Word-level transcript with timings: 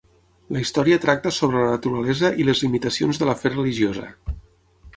La 0.55 0.61
història 0.61 1.01
tracta 1.03 1.33
sobre 1.35 1.61
la 1.63 1.67
naturalesa 1.75 2.33
i 2.43 2.47
les 2.49 2.63
limitacions 2.65 3.21
de 3.23 3.31
la 3.33 3.39
fe 3.43 3.55
religiosa. 3.57 4.11